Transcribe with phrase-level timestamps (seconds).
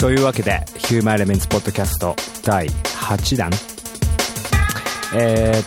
[0.00, 3.50] というわけで、ヒューマンエレメンツポッドキャスト第8弾。
[5.14, 5.62] え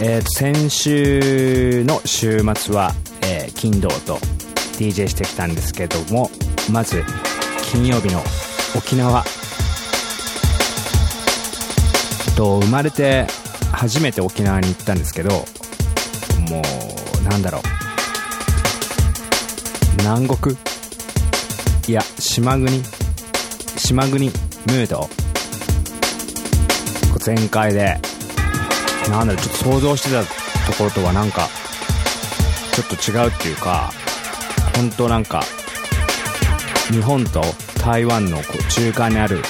[0.00, 4.18] ー、えー、先週の週末は、えー、金土と
[4.78, 6.30] DJ してきたんですけども、
[6.70, 7.02] まず、
[7.72, 8.22] 金曜日の
[8.76, 9.24] 沖縄。
[12.36, 13.26] と、生まれて
[13.72, 15.30] 初めて沖縄に行ったんですけど、
[16.48, 16.62] も
[17.20, 17.62] う、なんだろう。
[19.98, 20.56] 南国
[21.88, 22.82] いや、島国
[23.76, 25.08] 島国ムード。
[27.20, 27.96] 全開で、
[29.08, 30.22] なんだろう、ちょっと想像してた
[30.70, 31.48] ところとはなんか、
[32.72, 33.92] ちょっと違うっていうか、
[34.76, 35.42] 本当なんか、
[36.90, 37.40] 日本と
[37.80, 39.42] 台湾のこう中間にある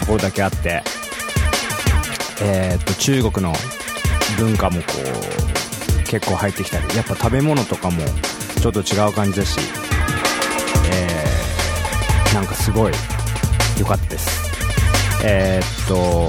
[0.00, 0.82] ところだけあって、
[2.40, 3.52] えー、っと、中国の
[4.36, 4.86] 文化もこ
[6.00, 8.02] う、結構入ってきたり、やっぱ食べ物とかも
[8.60, 9.83] ちょっと違う感じだし、
[12.34, 12.92] なんかすごい
[13.78, 14.28] 良かったです。
[15.24, 16.26] えー、っと、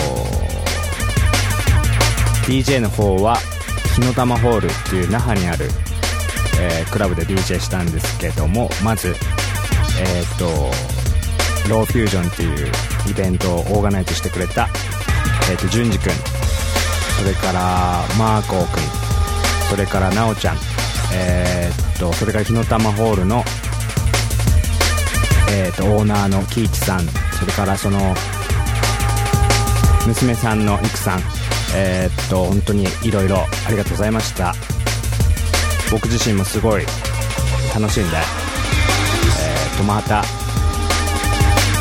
[2.47, 3.37] DJ の方は、
[3.95, 5.65] 火の玉ホールっていう那覇にある、
[6.61, 9.15] えー、クラブで DJ したんですけども、まず、
[9.99, 10.45] えー、っと、
[11.69, 12.71] ローフュージョンっていう
[13.09, 14.69] イベントをオーガナイズしてくれた、
[15.49, 16.13] えー、っと、淳二くん、
[17.17, 18.83] それから、マーコーくん、
[19.71, 20.57] それからなおちゃん、
[21.15, 23.43] えー、っと、それから火の玉ホールの、
[25.49, 27.01] えー、っと、オーナーの喜一さん、
[27.37, 28.15] それからその、
[30.07, 31.21] 娘さんのいくさん、
[31.75, 34.53] えー、っと、本当にいろいろありがとうございました。
[35.91, 36.85] 僕自身もすごい
[37.73, 40.23] 楽しんで、えー、っと、また、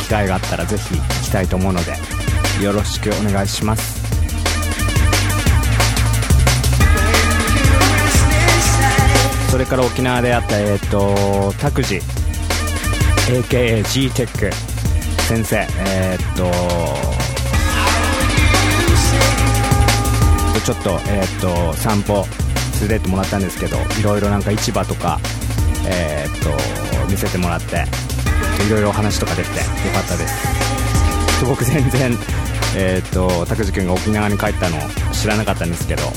[0.03, 1.95] 機会があったらぜひ行きたいと思うので、
[2.63, 4.05] よろしくお願いします。
[9.51, 12.01] それから沖縄であった、えー、っと、拓司、
[13.27, 14.53] AKA G-TEC
[15.29, 16.45] 先生、えー、っと、
[20.61, 22.27] ちょっと,、えー、っと散歩
[22.81, 25.19] 連れてってもらったんですけどいろいろなんか市場とか、
[25.87, 26.51] えー、っと
[27.11, 27.85] 見せてもらって
[28.67, 31.45] いろいろ話とかできてよかったです。
[31.47, 32.13] 僕全然
[32.77, 34.77] え、っと拓司君が沖縄に帰ったの
[35.13, 36.15] 知らなかったんですけどえ、っと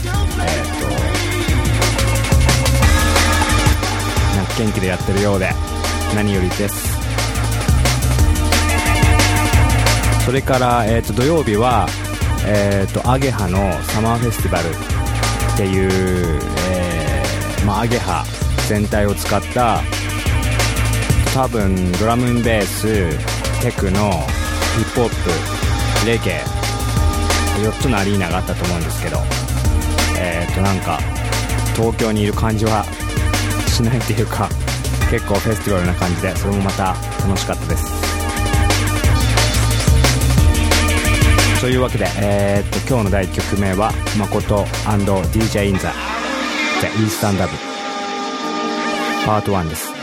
[4.38, 5.52] なんか元気でやってるようで
[6.16, 6.97] 何よりです。
[10.28, 11.88] それから、えー、と土曜日は
[12.50, 13.58] えーと、アゲハの
[13.92, 18.24] サマーフェスティバルっていう、えーまあ、アゲハ
[18.70, 19.82] 全体を使った
[21.34, 23.10] 多分ドラムベース
[23.62, 24.12] テクノ
[24.78, 26.44] ヒップホップレゲエ
[27.66, 29.18] 4つのアリーナがあったと思うんですけど
[30.20, 31.00] えっ、ー、となんか
[31.76, 32.86] 東京にいる感じは
[33.68, 34.48] しないっていうか
[35.10, 36.96] 結構フェスティバルな感じでそれもまた
[37.26, 38.17] 楽しかったです。
[41.68, 45.92] というわけで、えー、っと今日の第1曲目は誠 &DJ インザ。
[46.80, 47.50] The Eastern Love
[49.26, 49.97] パート1です。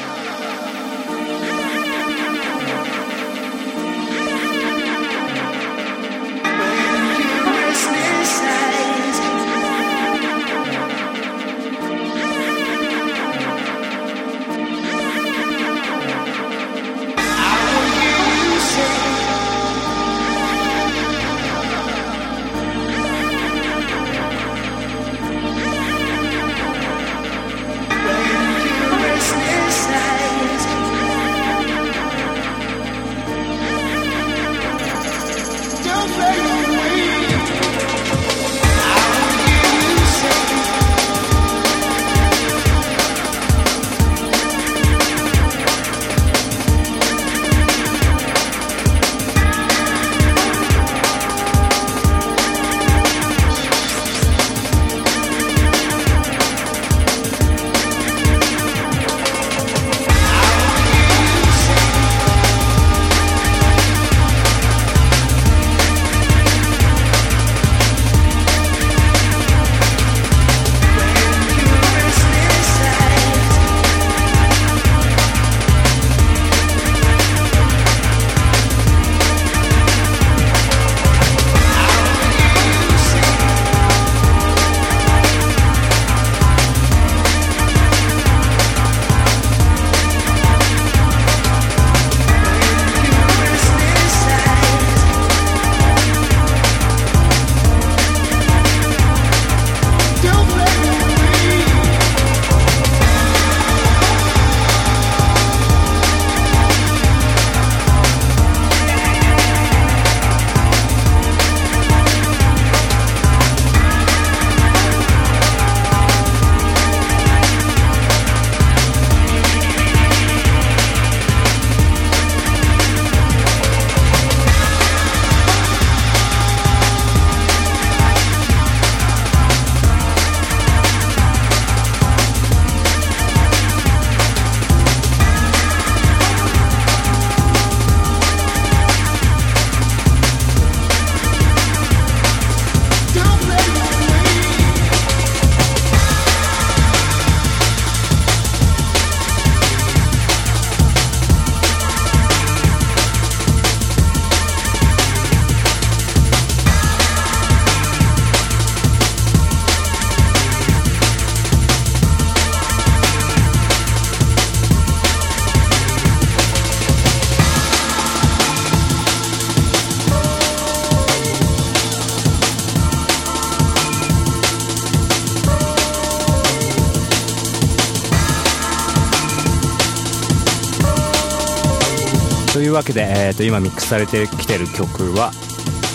[182.75, 185.31] わけで、えー、と今ミックスされてきてる曲は、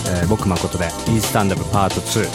[0.08, 2.26] えー僕誠で「イースタンダムパート2」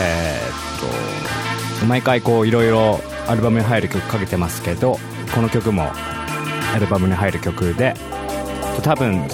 [0.00, 4.98] えーっと毎回こういろいろアルバムに入る曲かけてますけど
[5.34, 5.90] この曲も
[6.74, 7.94] アルバムに入る曲で
[8.82, 9.26] 多分、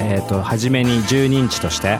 [0.00, 1.98] えー、と初めに12インチとして、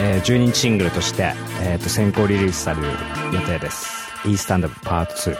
[0.00, 1.32] えー12インチシングルとして、
[1.62, 2.88] えー、と先行リリースされる
[3.32, 5.36] 予定です「イースタンダムパート2」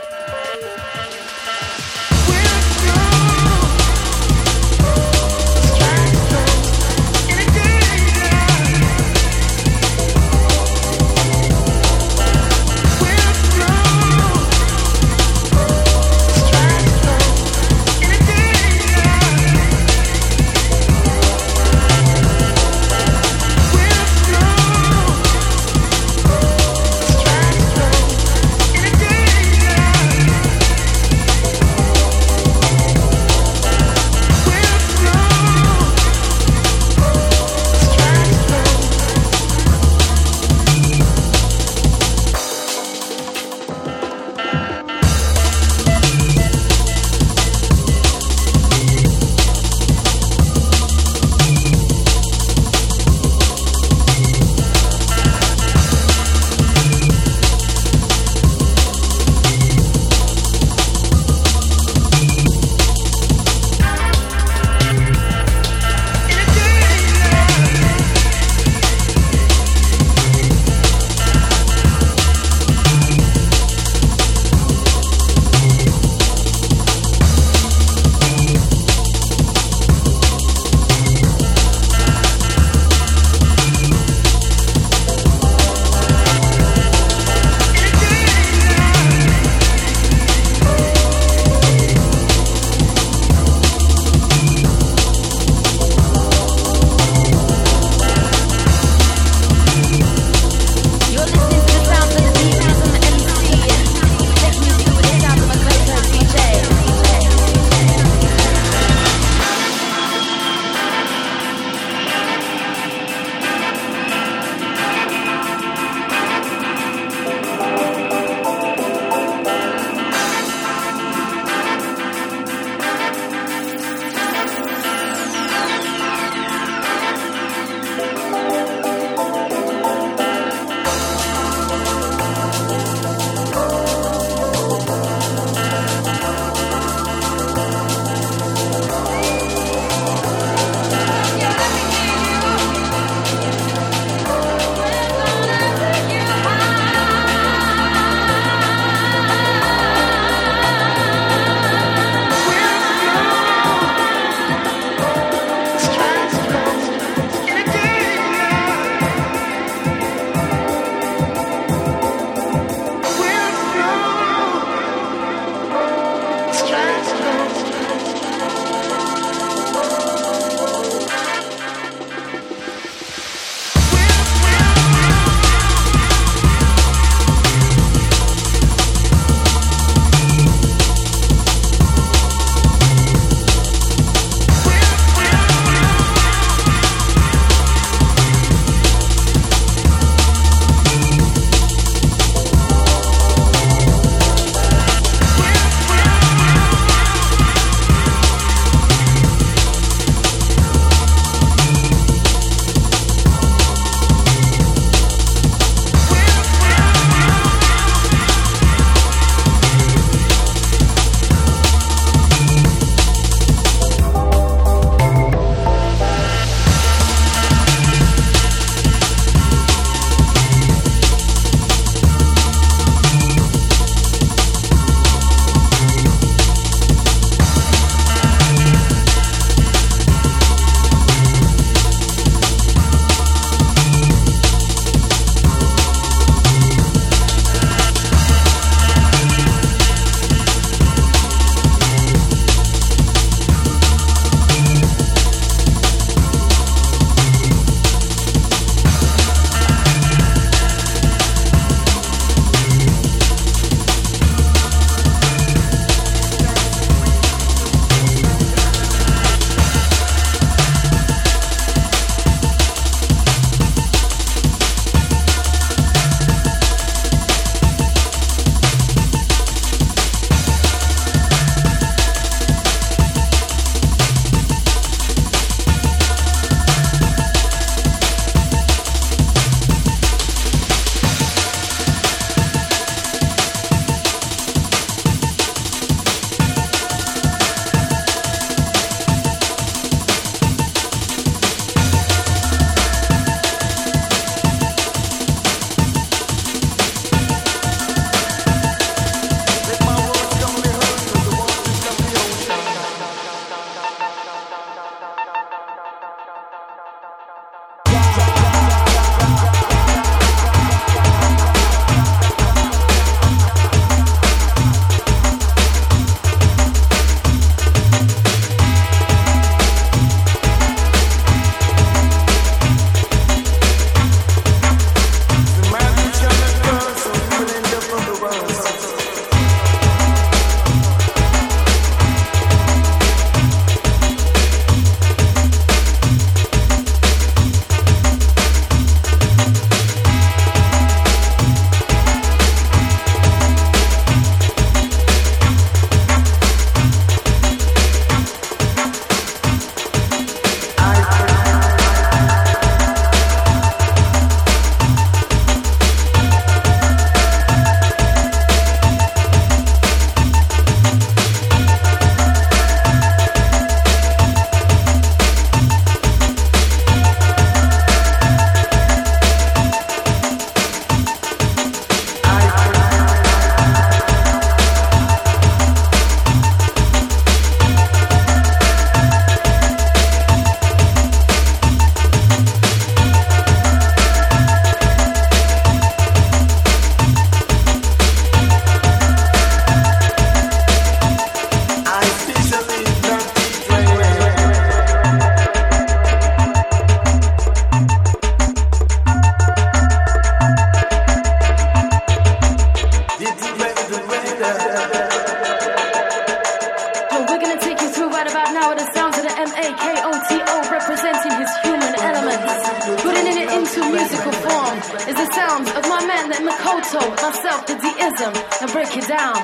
[417.65, 418.33] myself, the D-ism.
[418.61, 419.35] Now break it down.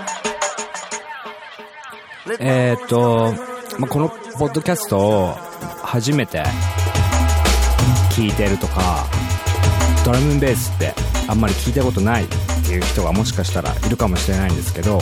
[2.40, 3.34] えっと、
[3.80, 5.34] まあ、このポッドキャストを
[5.84, 6.44] 初めて
[8.12, 9.06] 聞いてるとか、
[10.06, 10.94] ドラムンベースって
[11.28, 12.28] あんまり聞いたことないっ
[12.66, 15.02] ていう人がもしかしたらいるかもしれないんですけど、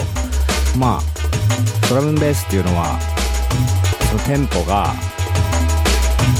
[0.78, 1.00] まあ、
[1.88, 2.98] ドラムンベースっていうのは、
[4.08, 4.92] そのテンポが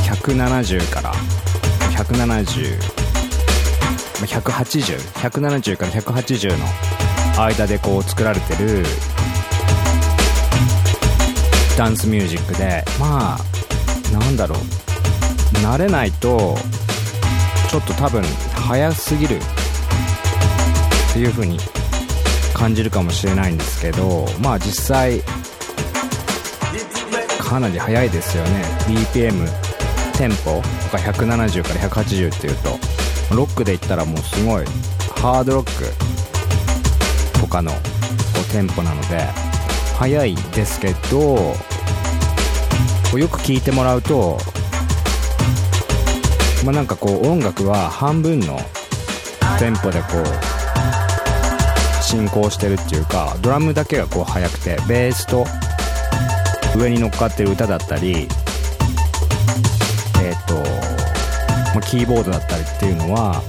[0.09, 1.13] 170から
[1.93, 2.90] 170、
[4.27, 6.67] 180、170から180の
[7.43, 8.85] 間でこう作られてる
[11.77, 14.59] ダンスミュージックでまあなんだろう。
[15.65, 16.57] 慣れないと
[17.71, 18.23] ちょっと多分
[18.55, 19.37] 早すぎる。
[21.11, 21.59] っていう風に
[22.55, 25.21] 感じるかもしれないんですけどまあ実際
[27.41, 28.65] かなり速いですよね。
[28.87, 29.49] BPM
[30.17, 33.00] テンポとか170から180っていうと。
[33.37, 34.65] ロックで言ったらもうすごい
[35.21, 36.11] ハードロック。
[37.41, 37.79] とかのこ
[38.49, 39.23] うテンポなので
[39.99, 41.19] 速いですけど
[43.19, 44.39] よく聞いてもらうと
[46.65, 48.59] まあなんかこう音楽は半分の
[49.59, 55.47] テンポでこう進行してるっていうかドラムだけがこう速くてベースと
[56.77, 58.29] 上に乗っかってる歌だったり、
[61.81, 63.43] あ、キーボードだったりっていうのは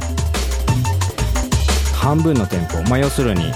[1.95, 2.81] 半分のテンポ。
[2.89, 3.51] まあ要するに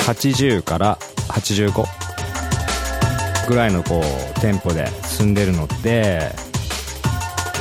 [0.00, 0.98] 80から
[1.28, 1.84] 85
[3.48, 6.30] ぐらいのこうテンポで進んでるのって、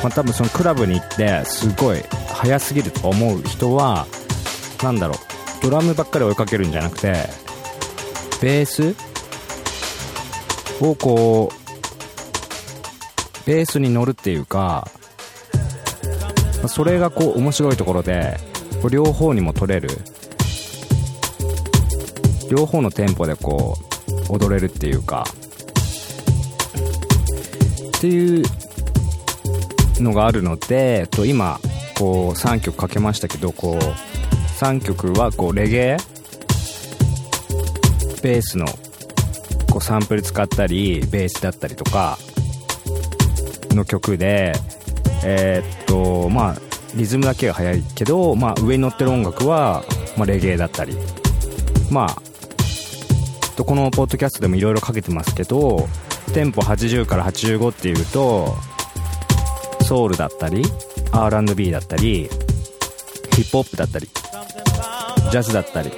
[0.04, 2.00] まあ、多分そのクラブに行ってすごい
[2.34, 4.06] 速すぎると思う人は
[4.84, 5.18] なんだろう
[5.64, 7.14] ドラムばっかり追いかけるんじゃなくて
[8.42, 8.96] ベース
[10.82, 11.59] をこう
[13.50, 14.88] ベースに乗るっていうか
[16.68, 18.38] それがこう面白いところで
[18.84, 19.90] こ両方にも取れる。
[22.52, 23.76] 両方のテンポでこ
[24.30, 25.26] う踊れるっていうか。
[27.98, 28.46] っていう
[30.00, 31.60] のがあるのでと今
[31.98, 35.98] こう3曲かけましたけどこう3曲はこうレゲエ
[38.22, 38.68] ベースの
[39.72, 42.20] こうサンプル使ったりベースだったりとか
[43.76, 44.54] の曲で
[45.24, 46.56] えーっとまあ
[46.96, 49.84] リズムだけが速いけど、まあ、上に乗ってる音楽は、
[50.18, 50.98] まあ、レゲエだったり。
[51.92, 52.30] まあ
[53.64, 55.88] このポッドキャストでもいろいろかけてますけど
[56.34, 58.56] テンポ80から85っていうと
[59.82, 60.64] ソウルだったり
[61.12, 62.30] R&B だったり
[63.36, 64.08] ヒップホップだったり
[65.30, 65.92] ジャズだったり。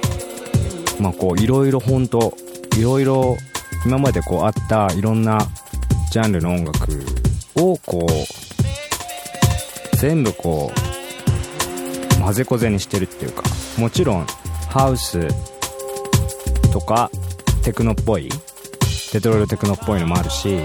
[1.00, 2.36] まあこういろいろ本当
[2.76, 3.36] いろいろ
[3.84, 5.38] 今までこうあったいろんな
[6.10, 7.21] ジャンルの音楽
[7.62, 10.72] をこう全部こ
[12.18, 13.44] う混ぜこぜにしてるっていうか
[13.78, 14.26] もちろん
[14.68, 15.28] ハウス
[16.72, 17.10] とか
[17.62, 18.28] テクノっぽい
[19.12, 20.58] デトロイトテクノっぽいのもあるし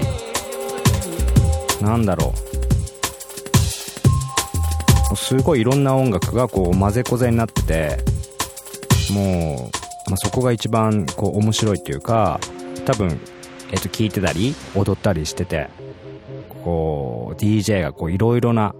[1.80, 2.32] なんだろ
[5.12, 7.98] うすごいいろんな音楽がこう混ぜこぜになってて
[9.12, 9.70] も
[10.06, 12.40] う、まあ、そこが一番こう面白いっていうか
[12.84, 13.20] 多分、
[13.70, 15.68] えっと聞いてたり踊ったりしてて
[16.68, 18.74] こう DJ がいろいろな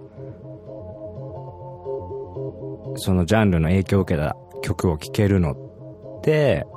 [2.97, 6.67] そのジャンルの影響を受けた曲を聴けるのって、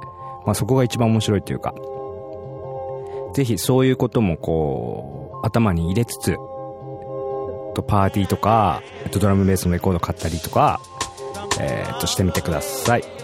[0.46, 1.74] まあ、そこが一番面白いっていうか
[3.34, 6.32] ぜひそういうこともこう頭に入れつつ
[7.74, 10.78] とパーティーとか、ドラムベースのレコード買ったりとか、
[11.58, 13.21] えーっとしてみてください。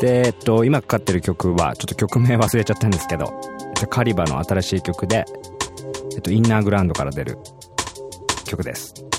[0.00, 5.26] で、えっと、今かかってる曲はちょっと曲名忘れちゃったんですけど、えっと、カリバの新しい曲で、
[6.14, 7.38] えっと、インナーグラウンドから出る
[8.46, 9.09] 曲です。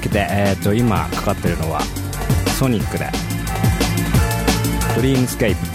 [0.00, 1.80] で、えー、と今かかってるのは
[2.58, 3.06] ソニックで
[4.96, 5.66] 「Dreamscape」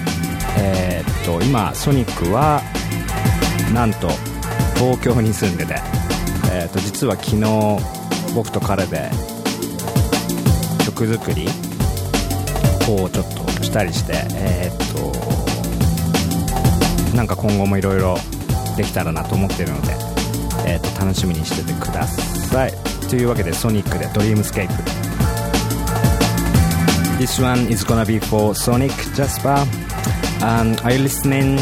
[0.59, 2.61] えっ、と今ソニックは
[3.73, 4.09] なんと
[4.75, 5.79] 東京に住んでて、
[6.51, 7.43] えー、と実は昨日
[8.33, 9.09] 僕と彼で
[10.83, 11.47] 曲作り
[12.89, 14.77] をちょっとしたりしてえっ、
[17.11, 18.17] となんか今後もいろいろ
[18.75, 19.93] できたらなと思ってるので、
[20.65, 22.86] えー、と楽しみにしててください。
[23.08, 24.74] というわけでソニックで「ドリームスケープ」
[27.18, 29.64] This one is gonna be for Sonic Jasper
[30.40, 31.58] um, Are you listening?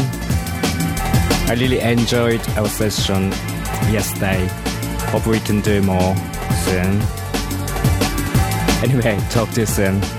[1.47, 3.31] I really enjoyed our session
[3.91, 4.47] yesterday
[5.11, 6.15] Hope we can do more
[6.65, 6.99] soon
[8.83, 10.14] Anyway, talk to you soon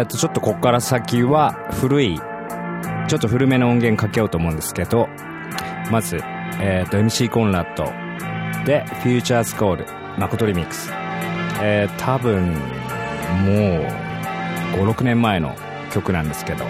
[0.00, 2.18] えっと、ちょっとここから先は古い、
[3.06, 5.10] ちょっと古めの音源かけようと思うんですけど、
[5.90, 6.18] まず、
[6.58, 7.84] えっと、MC コンラッド
[8.64, 9.86] で、フューチャースコール、
[10.18, 10.90] 誠リミックス。
[11.60, 12.54] えー、多分、も
[13.52, 13.84] う、
[14.78, 15.54] 5、6年前の
[15.92, 16.64] 曲なんですけど、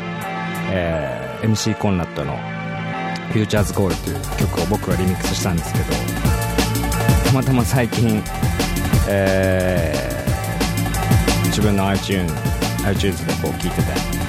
[0.72, 2.36] えー、MC コンラッドの
[3.32, 5.84] フューチャーズコールという曲を僕はリミックスしたんですけど、
[7.26, 8.24] たまたま最近、
[9.08, 12.49] えー、自分の iTunes
[12.86, 14.20] iTunes でこう聴いてて。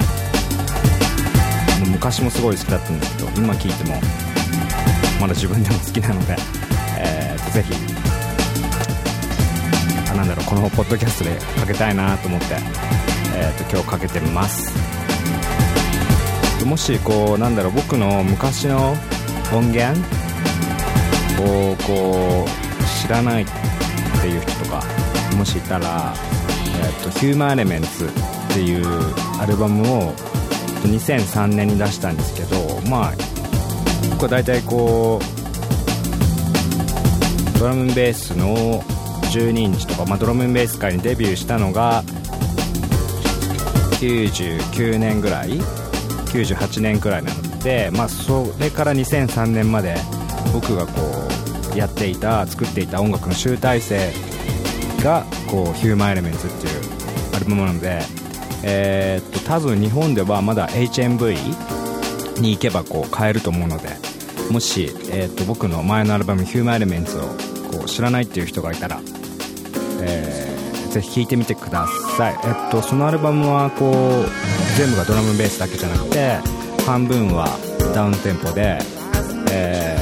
[1.82, 3.96] もう昔もすごい好きだったんですけど今聴いても
[5.20, 6.36] まだ自分でも好きなので、
[7.00, 7.74] えー、とぜひ
[10.12, 12.46] あなんだろうこのポッドキャストでかけたいなと思って、
[13.36, 14.72] えー、と今日かけてます。
[16.66, 18.96] もしこうなんだろう僕の昔の
[19.52, 20.00] 音源
[21.42, 23.46] をこう知らないっ
[24.22, 24.84] ていう人とか
[25.36, 26.14] もしいたら、
[26.80, 28.08] えーと、ヒューマンエレメンツ
[28.52, 28.86] っていう
[29.40, 30.12] アルバムを
[30.84, 33.14] 2003年に出したんですけどまあ
[34.18, 35.22] これ大体こ
[37.56, 38.82] うドラムベースの
[39.32, 42.04] 12インチとか、まあ、ドラムベース界にデビューしたのが
[44.02, 45.60] 99年ぐらい
[46.34, 49.96] 98年くらいなので、まあ、それから2003年まで
[50.54, 50.92] 僕がこ
[51.74, 54.12] うやっていた作っていた音楽の集大成
[55.04, 58.21] がこうヒューマンエレメンツっていうアルバムなので
[58.64, 63.90] えー、っと多分日本ではまだ HMV に行けばこう買えると思うので
[64.52, 67.22] もし、えー、っと僕の前のアルバム「ヒューマンエレメンツを
[67.72, 69.00] こう知らないっていう人がいたら、
[70.02, 76.38] えー、ぜひ聴いてみてください、えっと、そのアルバムはこう全部がドラムベースだけじゃなくて
[76.86, 77.48] 半分は
[77.94, 78.80] ダウンテンポで、
[79.52, 79.98] え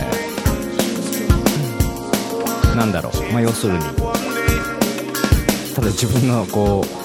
[2.63, 3.79] ー、なんだろう、まあ、要するに
[5.75, 6.98] ただ自分のこう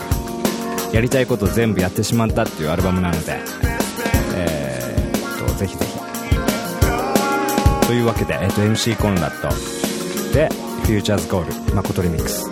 [0.94, 3.40] やりたいこと全部やってしまったっていうアルバムなので、
[4.36, 5.94] えー、とぜひぜひ。
[7.88, 9.48] というわけで、えー、と MC コンラット
[10.32, 10.48] で
[10.86, 12.48] 「フューチャーズゴール誠リミックス」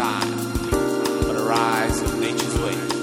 [0.00, 0.32] sign
[1.26, 2.99] for the rise of nature's ways.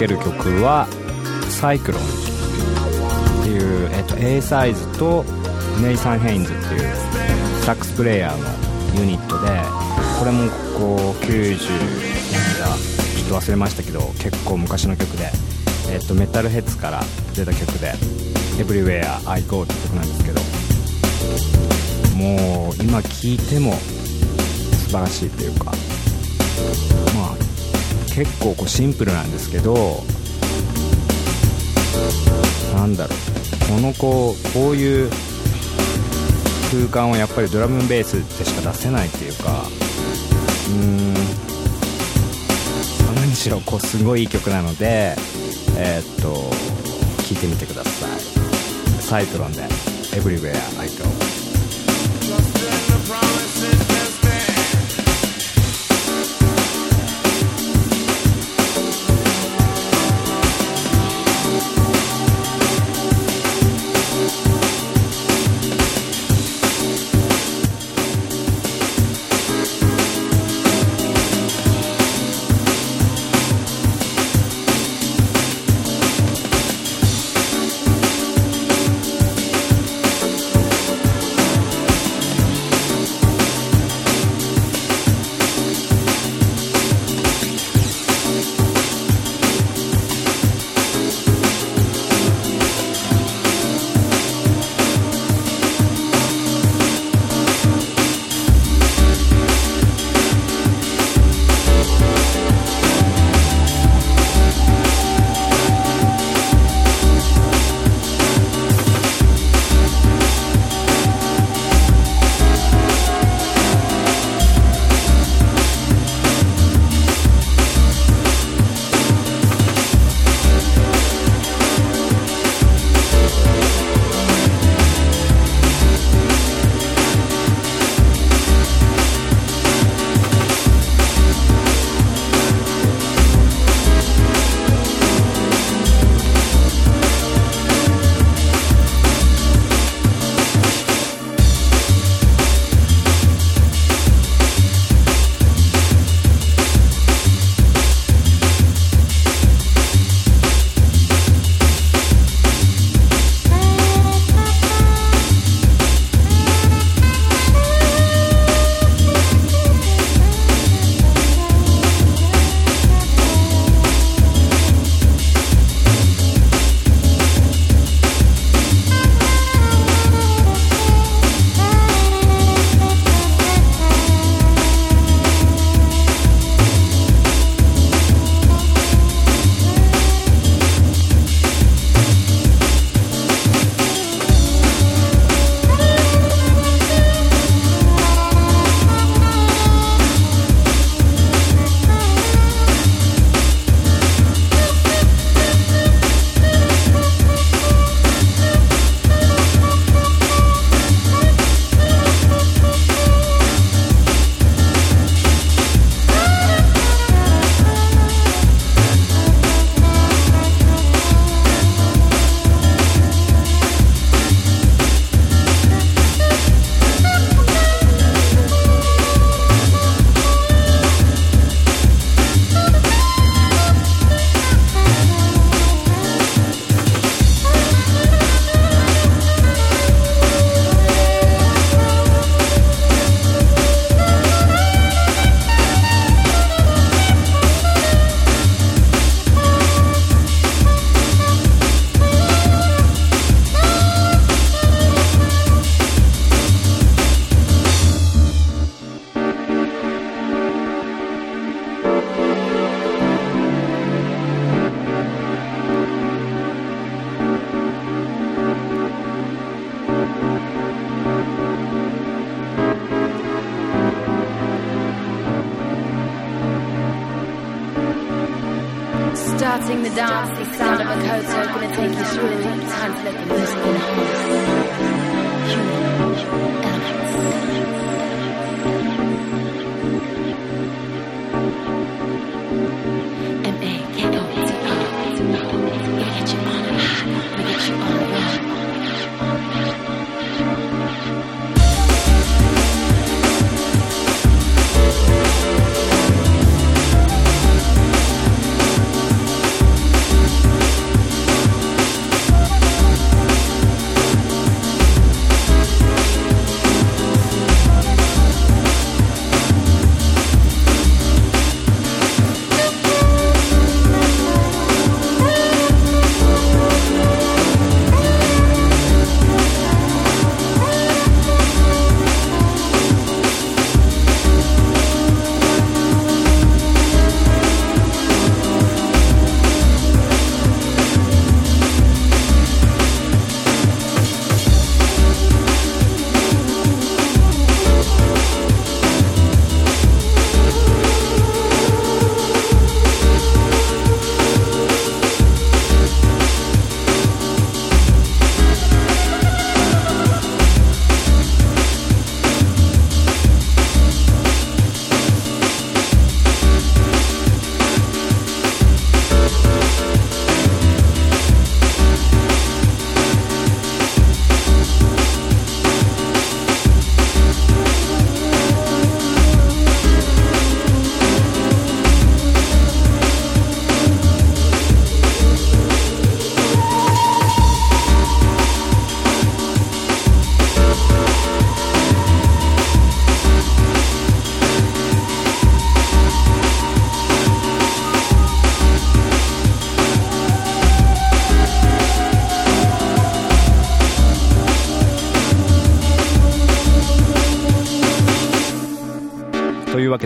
[0.00, 0.88] ける曲は
[1.50, 2.00] サイクロン。
[2.00, 5.24] っていう、えっと、A サイズと
[5.82, 6.80] ネイサン・ヘインズっていう
[7.64, 9.48] サックスプレイヤーのユニットで
[10.18, 11.58] これもこう90年
[12.58, 12.78] 代
[13.18, 15.30] ちょっと忘れましたけど結構昔の曲で、
[15.90, 17.02] えっと、メタルヘッズから
[17.34, 17.92] 出た曲で
[18.56, 20.40] 「Everywhere I Go」って曲なんですけど
[22.16, 25.72] もう今聴いても素晴らしいっていうか
[27.14, 27.39] まあ
[28.20, 30.04] 結構こうシンプルなんですけど
[32.74, 33.18] なんだろう
[33.74, 35.10] このこうこういう
[36.70, 39.62] 空間をやっぱりドラムベースでしか出せないっていうか
[40.68, 41.14] うん
[43.14, 45.16] 何しろこうすごいいい曲なので
[45.78, 46.34] えーっと
[47.24, 48.20] 聴いてみてください。
[49.00, 49.62] サイクロンで
[50.12, 51.04] 「Everywhere I Go」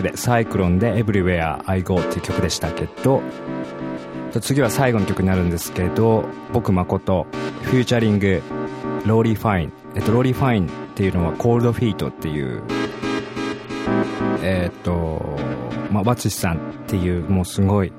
[0.05, 3.23] でサイクロンで「Everywhere I Go」っていう曲でしたけど
[4.39, 7.25] 次は最後の曲になるんですけど僕 Makoto
[7.63, 8.43] featuring
[9.07, 12.61] Lori Fine えっと Lori Fine っていうのは COLDFEET っていう
[14.43, 15.39] えっと
[15.91, 17.91] まあ Watusi さんっていうもうすごい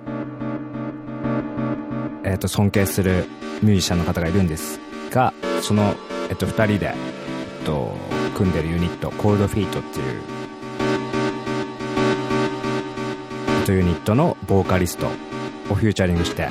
[2.23, 3.25] えっと尊敬する
[3.63, 4.79] ミュージシャンの方がいるんです
[5.11, 5.95] がその、
[6.31, 7.97] えっと、2人で、えっと、
[8.37, 10.36] 組んでるユニット COLDFEET っていう
[13.67, 16.49] というユニットのボーカリストをフューチャリングして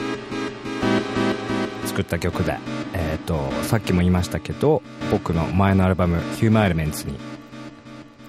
[1.85, 2.57] 作った曲で、
[2.93, 7.17] えー、とさっきも言いましたけど僕の前のアルバム「Human Elements に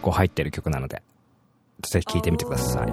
[0.02, 1.02] こう入ってる曲なので
[1.82, 2.92] ぜひ聴いてみてください。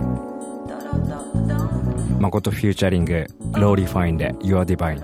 [2.19, 5.03] 誠フューチャリングローリーファインで YourDivine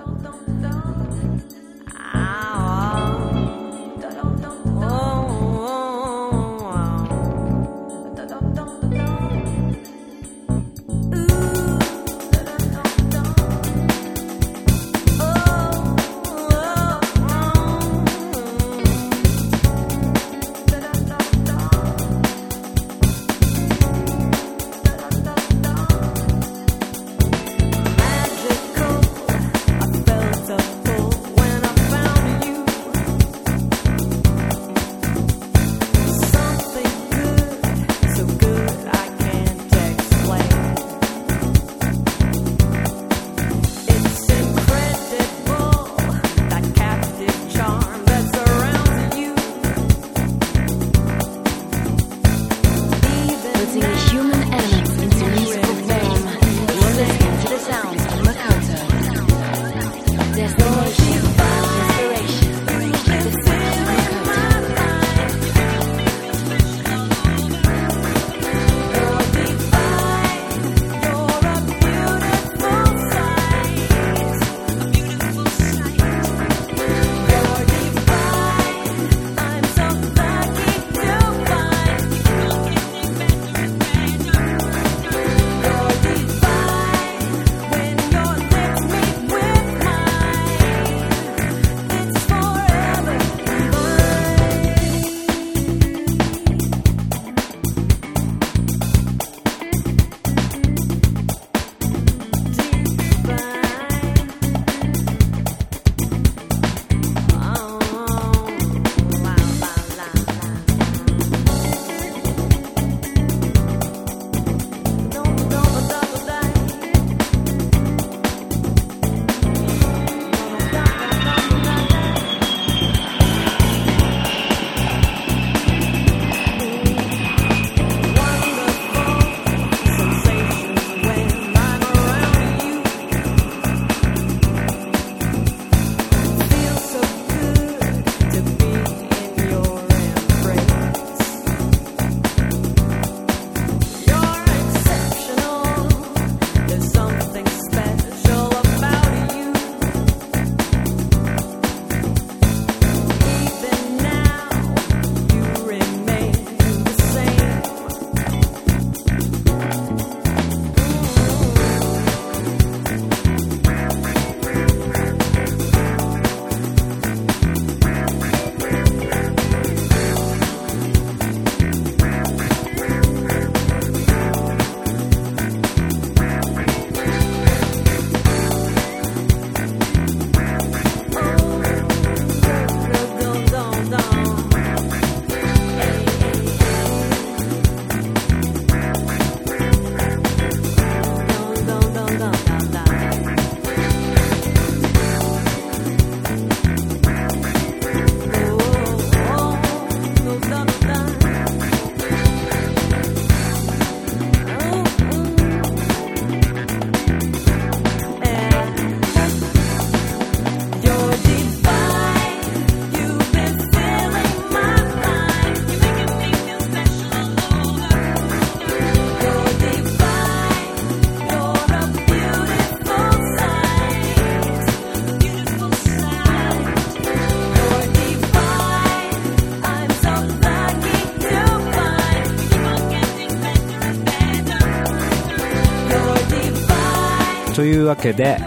[237.59, 238.37] というわけで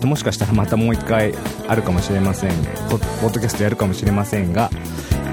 [0.00, 1.34] ともしかしたらまたもう一回
[1.66, 2.50] あるかもしれません。
[2.88, 4.70] ポッドキャストやるかもしれませんが、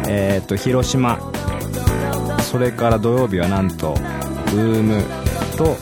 [0.08, 1.20] えーと、広島。
[2.42, 3.94] それから土曜日はなんと
[4.56, 5.04] ルーム
[5.58, 5.78] と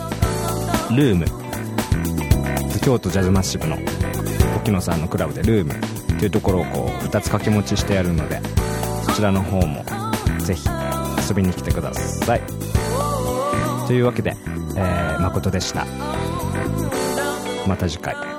[0.94, 1.39] ルーム。
[2.82, 3.78] 京都ジャズマッシブの
[4.58, 8.42] 沖野さんのクラブでルームというところをこう2つ掛け持ちしてやるので
[9.04, 9.84] そちらの方も
[10.40, 10.68] ぜひ
[11.30, 12.42] 遊びに来てください。
[13.88, 14.36] というわけで、
[14.76, 15.86] えー、誠でした。
[17.68, 18.39] また次回。